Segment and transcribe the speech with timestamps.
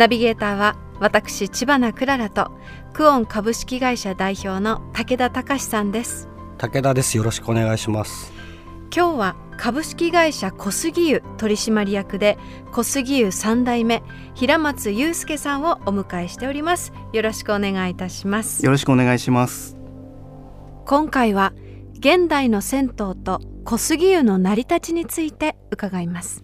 [0.00, 2.50] ナビゲーターは私千葉なクララと
[2.94, 6.26] クオン株式会社代表の武田隆さんです。
[6.56, 7.18] 武田です。
[7.18, 8.32] よろしくお願いします。
[8.96, 12.38] 今日は株式会社小杉湯取締役で
[12.72, 16.94] 小杉湯三代目平松祐介さんをお迎えしております。
[17.12, 18.64] よろしくお願いいたします。
[18.64, 19.76] よろしくお願いします。
[20.86, 21.52] 今回は
[21.98, 26.42] 現代の銭湯と小杉湯の成り立ちについて伺います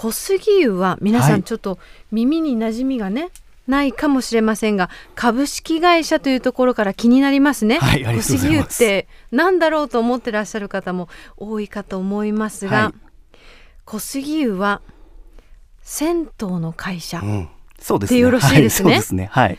[0.00, 1.40] 小杉湯は皆さはい。
[1.40, 1.78] んちょっと
[2.10, 3.28] 耳に馴染みがね、
[3.66, 13.38] ないかもしれませんが株式会社というところから気になりますね、はい小杉湯って何だろうと思ってらっしゃる方も多いかと思いますが、はい。
[13.84, 14.80] 小杉湯は
[15.82, 17.48] 銭湯の会社、うん。
[17.78, 18.20] そうですね。
[18.20, 18.92] でよろしいですね。
[18.92, 19.28] はい、そうですね。
[19.30, 19.58] はい。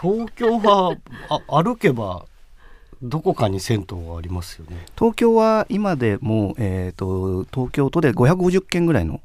[0.00, 0.96] 東京は
[1.28, 2.26] あ歩けば
[3.02, 4.86] どこかに銭湯がありますよね。
[4.96, 9.20] 東京は今でもえっ、と東京都で550軒ぐらいの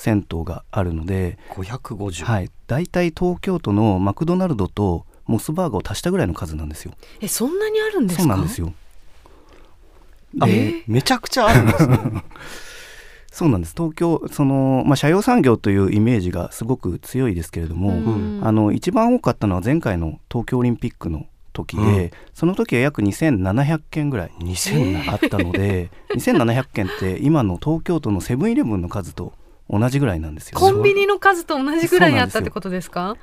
[0.00, 2.50] 銭湯があるので、550、はい。
[2.66, 6.92] 大体東京都のマクドナルドとモスバーガーを足したぐらいの数なんですよ。
[7.20, 8.22] えそんなにあるんですか？
[8.22, 8.72] そうなんですよ。
[10.40, 11.98] あでめちゃくちゃあるんですね。
[13.30, 13.74] そうなんです。
[13.76, 18.40] 東京その、まあ、社用産業というイメージがすごく強いですけれども、うん。
[18.42, 22.10] あの一番多かったのは前回の東京オリンピックの時で、うん。
[22.34, 29.32] その時は約2700件ぐらい2007あったので、2700件って今の東京都のセブンイレブンの数と
[29.70, 33.16] 同じぐらいなんですよ、コンビニの数と同じぐらいあったってことですか？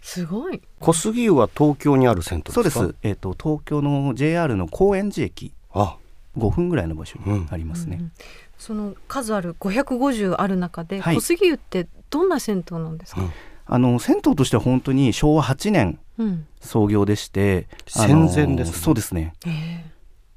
[0.00, 0.62] すごい。
[0.80, 2.70] 小杉湯は東京にある銭湯ですか？
[2.70, 5.52] そうです、えー、と東京の JR の高円寺駅。
[5.72, 5.96] あ。
[6.38, 8.12] 5分ぐらいの場所にありますね、うん
[8.56, 11.16] その数ある550ある中で、はい。
[11.16, 13.22] 小杉湯ってどんな銭湯なんですか、
[13.66, 16.46] あの銭湯としては本当に昭和8年うん。
[16.60, 18.78] 創業でして戦前ですね。
[18.78, 19.34] そうですね。
[19.46, 19.84] え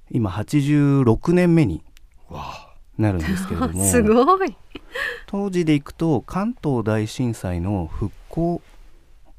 [0.09, 1.83] 今86年目に
[2.27, 2.64] わあ
[2.97, 3.83] なるんですけれども。
[3.83, 4.55] ー すごい。
[5.27, 8.61] 当時でいくと関東大震災の復興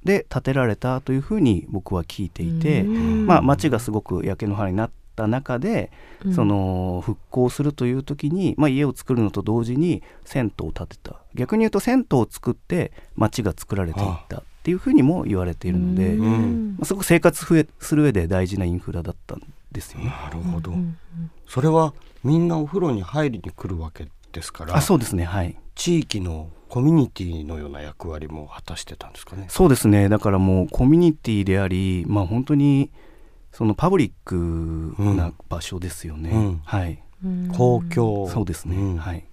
[0.04, 3.26] で建てられたというふうに僕は聞いていて、うん。
[3.26, 5.90] まあ、町がすごく焼け野原になった中で、
[6.24, 6.34] うん。
[6.34, 11.16] その復興するという時に、まあ、家を作るのと同時に銭湯を建てた。
[11.34, 17.44] 逆に言うと銭湯を作って町が作られていったっていうふうにも言われているので、うまんあ、すごく生活
[17.78, 19.42] する上で大事なインフラだったん
[19.76, 20.06] ですよね。
[20.06, 20.98] なるほど、うん
[21.46, 21.94] それは
[22.24, 25.24] みんなお風呂に入りに来るわけですからあそうですね。
[25.24, 25.56] はい。
[25.76, 29.46] 地域のコミュニティのような役割も果たしてたんですかね？
[29.48, 30.08] そうですね。
[30.08, 32.90] だからもうコミュニティでありまあ本当に
[33.52, 36.60] そのパブリックな場所ですよね、うん。
[36.64, 37.02] はい。
[37.24, 37.48] うん。
[37.48, 38.28] 公共。
[38.28, 38.96] そうですね、ん。
[38.96, 39.24] はい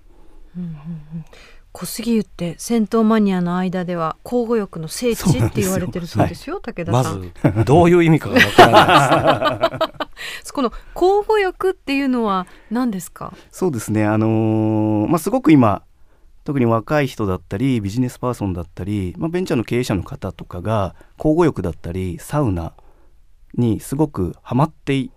[1.74, 7.32] 小杉湯って銭湯マニアの間では交互浴の聖地って言われてるそうですよ武田まさん、ず
[7.66, 10.54] どういう意味かがわからないです。
[10.54, 13.34] この交互浴っていうのは何ですか？
[13.52, 14.06] そうですね。
[14.06, 15.82] あのーまあすごく今
[16.44, 22.74] 特に若い人だったりビジネスパーソンだったり、まあ、ベンチャーの経営者の方とかが交互浴だったりサウナ
[23.56, 25.10] にすごくハマってい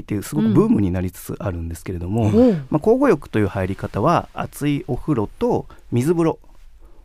[0.00, 2.52] っていてすごくブームになりつつあるんですけれども、おう。
[2.70, 6.38] まあ、交互浴という入り方は熱いお風呂と水風呂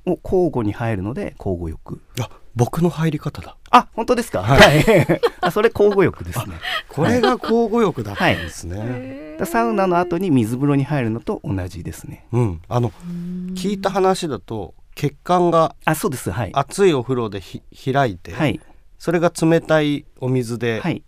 [0.06, 3.56] を交互に入るので交互浴あ僕の入り方だ。
[3.70, 4.42] あ本当ですか？
[4.42, 4.84] はい。
[5.42, 6.56] あそれ交互浴ですね。
[6.90, 9.40] これが交互浴だったんですね、へー。
[9.40, 12.26] だサウナの後に水風呂に入るのと同じですね。
[12.32, 12.62] うん。
[12.70, 12.92] あの
[13.54, 16.32] 聞いた話だと血管があそうです。
[16.32, 16.52] はい。
[16.54, 17.62] 熱いお風呂でひ
[17.92, 18.60] 開いて、はい。
[18.98, 21.04] それが冷たいお水ではい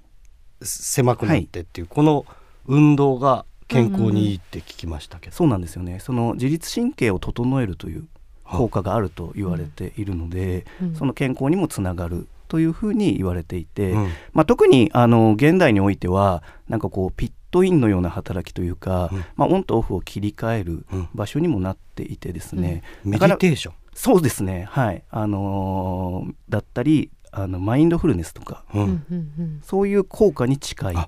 [0.62, 2.26] 狭くなってっていう、この
[2.68, 6.00] 運動が健康にいいって聞きましたけど、そうなんですよね。
[6.00, 8.08] その自律神経を整えるという
[8.44, 14.10] 効果があると言われているので、うんその健康にもつながるというふうに言われていて、うん。
[14.34, 19.26] まあ、特にあの現代においてはなんかこうピットインのような働きというか、うん。
[19.36, 21.10] まあ、オンとオフを切り替えるうん。
[21.14, 23.74] 場所にもなっていてですね、メデだからィテーション。
[23.94, 24.68] そうですね。
[24.70, 25.04] はい。
[25.12, 29.62] あのーだったりあのマインドフルネスとかうん。
[29.64, 31.08] そういう効果に近いあ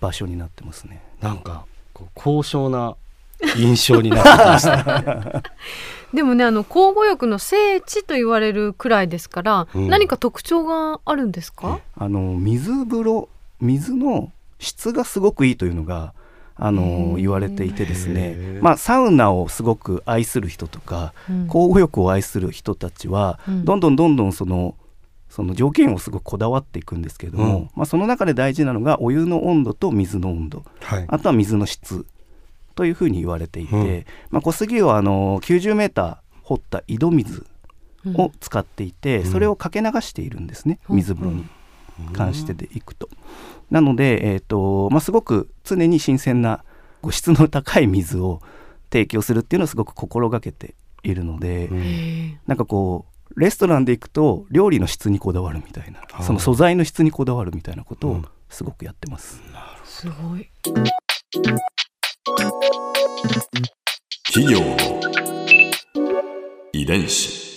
[0.00, 1.02] 場所になってますね。
[1.20, 2.96] なんかこう高尚な
[3.56, 5.42] 印象になってきました。
[6.12, 9.88] でもねあの交互浴の聖地と言われるくらいですから、うん。
[9.88, 13.28] 何か特徴があるんですか、あの水風呂
[13.60, 16.12] 水の質がすごくいいというのが
[16.56, 21.46] あの言われていてですへねーまあサウナをすごく愛する人とかうん。
[21.46, 23.64] 交互浴を愛する人たちは、うん。
[23.64, 24.74] どんどんどんどんその
[25.30, 27.70] その条件をすごくこだわっていくんですけれども、うん。
[27.76, 30.64] まあ、その中で大事なのがお湯の温度と水の温度。
[30.80, 31.04] はい。
[31.08, 32.04] あとは水の質。
[32.74, 34.04] というふうに言われていて、うん。
[34.30, 37.46] まあ、小杉湯はあの90メーター掘った井戸水
[38.06, 39.30] を使っていて、うん。
[39.30, 40.96] それをかけ流しているんですね、うん。
[40.96, 41.44] 水風呂に
[42.12, 43.08] 関してでいくと。
[43.70, 46.64] なので、えーとまあ、すごく常に新鮮な
[47.02, 48.40] ご質の高い水を
[48.90, 51.78] 提供するっていうのをすごく心がけているので、うん。
[51.82, 58.24] へなんかこうレストランで行くと料理の質にこだわるみたいなその素材の質にこだわるみたいなことをうん。
[58.50, 59.40] すごくやってます。
[59.54, 60.50] ーすごい。
[64.32, 64.76] 企業の
[66.72, 67.48] 遺伝子。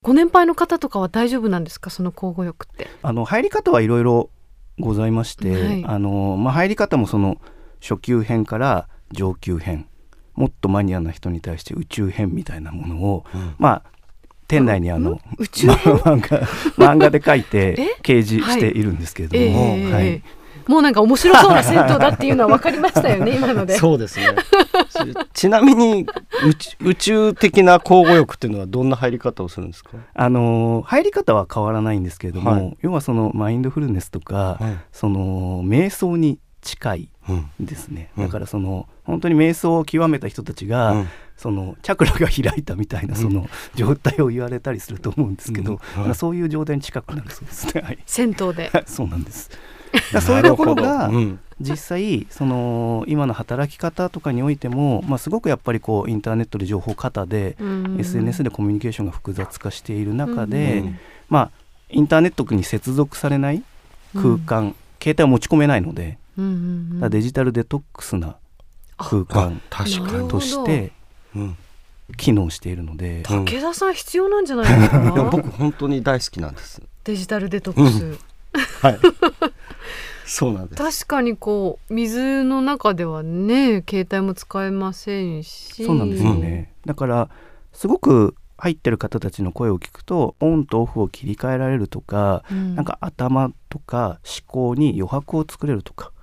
[0.00, 1.90] ご年配の方とかは大丈夫なんですか？
[1.90, 2.88] その交互浴って。
[3.02, 4.30] あの入り方はいろいろ
[4.78, 5.84] ございまして、はい。
[5.84, 7.36] あのまあ、入り方もその
[7.82, 9.86] 初級編から上級編
[10.40, 13.54] もっとマニアな人に対して宇宙編みたいなものを、うん。
[13.58, 13.82] まあ
[14.48, 15.74] 店内にあの、宇宙ま
[16.16, 16.40] 漫画
[16.94, 18.02] 漫画で書いて え？
[18.02, 20.22] 掲示しているんですけれどえも、えはい、
[20.66, 23.76] もうなんか面白そうな銭湯だっていうのは分かりましたよね 今ので。
[23.76, 24.28] そうですね。
[25.34, 26.06] ちなみに
[26.46, 32.76] 宇宙宇宙的な交互浴っていうのはどんな入り方をするんですか、あの入り方は変わらないんですけれども、はい。
[32.80, 34.78] 要はそのマインドフルネスとか、はい。
[34.90, 37.50] その瞑想に近いうん。
[37.60, 38.24] ですね、うん。
[38.24, 41.08] だからその本当に瞑想を極めた人たちが、うん。
[41.36, 46.08] そのチャクラが開いたみたいなその状態を言われたりすると思うんですけど、うん。
[46.08, 47.80] はそういう状態に近くなるそうですね。
[47.80, 48.70] はい、銭湯で。
[48.86, 49.50] そうなんです。
[49.92, 51.10] だからそういうところなが
[51.60, 57.56] 実際その今の働き方とかにおいても、まあ、すごくやっぱりこうインターネットで情報過多で、
[57.98, 60.98] SNS でコミュニケーションが複雑化している中で、うん。
[61.28, 61.50] まあ
[61.88, 63.62] インターネットに接続されない
[64.14, 68.36] 空間、携帯を持ち込めないので、うんうんデジタルデトックスな
[68.96, 69.60] 空間
[70.28, 70.92] として
[71.34, 71.56] うん
[72.16, 73.44] 機能しているので、うん。
[73.44, 76.82] 武田さん必要なんじゃないですいやか僕本当に大好きなんです。
[77.04, 78.18] デジタルデトックス、
[78.82, 78.98] はい。
[80.26, 81.02] そうなんです。
[81.02, 85.84] 確かにこう水の中ではね携帯も使えませんし。
[85.84, 87.30] そうなんですよね、だから
[87.72, 92.74] すごく入ってる方たちの声を聞くとオンとオフを切り替えられるとか、うん。
[92.74, 96.19] なんか頭とか思考に余白を作れるとかうん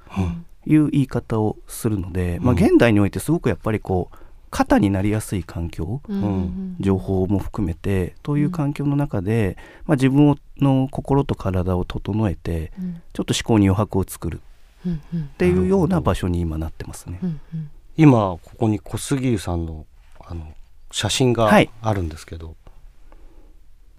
[0.65, 4.17] いう言い方をするので、まあ、うん現代においてすごくやっぱりこう
[4.49, 6.21] 肩になりやすい環境うん。
[6.23, 6.75] うん。
[6.79, 13.01] 情報も含めてという環境の中で、まあ、自分の心と体を整えてうん。
[13.13, 14.41] ちょっと思考に余白を作る。
[14.85, 14.89] っ
[15.37, 17.19] ていうような場所に今なってますね。
[17.21, 17.69] うんうん。
[17.97, 19.85] 今ここに小杉湯さんの
[20.25, 20.53] あの
[20.91, 21.69] 写真がはい。
[21.81, 22.55] あるんですけど、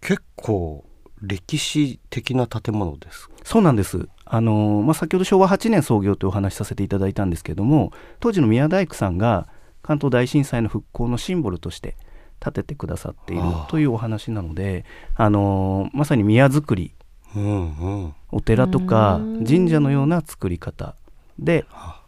[0.01, 0.85] 結構
[1.21, 4.09] 歴史的な建物ですそうなんです。
[4.31, 9.49] あのまあ、先ほど昭和8年創業というお話しさせていただいたんですけども当時の宮大工さんが
[9.83, 11.97] 関東大震災の復興のシンボルとして
[12.41, 14.85] 建ててくださっているというお話なので、
[15.17, 16.93] あのまさに宮造り。
[17.37, 18.15] うんうん。
[18.31, 19.45] お寺とかうん。
[19.45, 20.95] 神社のような作り方
[21.39, 22.03] であ。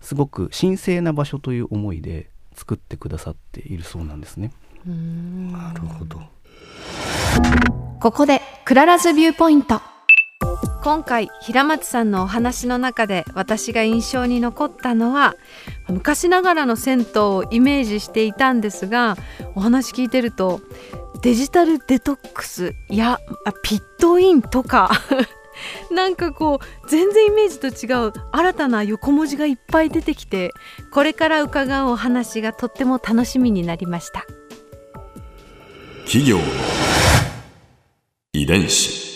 [0.00, 4.52] すごく神聖な場所という思いで作ってくださっているそうなんですね。
[4.86, 5.52] うん。
[5.52, 6.20] なるほど。
[8.00, 9.80] ここで Clara's viewpoint
[10.86, 15.34] 今回平松さんのお話の中で私が印象に残ったのは
[15.88, 19.16] 昔ながらの銭湯をイメージしていたんですが
[19.56, 20.60] お話聞いてると
[21.22, 23.18] デジタルデトックスや
[23.64, 24.92] ピットインとか
[25.90, 30.52] なんかこう全然イメージと違う新たな横文字がいっぱい出てきて
[30.92, 34.24] これから伺うお話がとっても楽しみになりました。
[36.04, 36.38] 企業
[38.32, 39.15] 遺伝子